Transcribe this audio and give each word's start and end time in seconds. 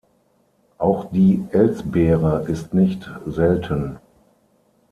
Auch 0.79 1.11
die 1.11 1.45
Elsbeere 1.51 2.47
ist 2.47 2.73
nicht 2.73 3.07
selten. 3.27 3.99